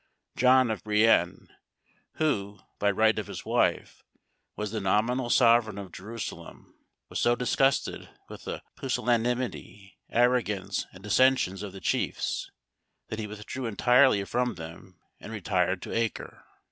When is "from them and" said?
14.23-15.31